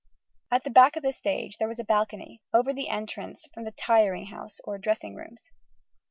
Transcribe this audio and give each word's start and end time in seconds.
At 0.49 0.63
the 0.63 0.71
back 0.71 0.95
of 0.95 1.03
the 1.03 1.13
stage 1.13 1.59
was 1.61 1.77
a 1.77 1.83
balcony, 1.83 2.41
over 2.55 2.73
the 2.73 2.89
entrance 2.89 3.45
from 3.53 3.65
the 3.65 3.71
"tiring 3.71 4.25
house" 4.25 4.59
or 4.63 4.79
dressing 4.79 5.13
rooms. 5.13 5.51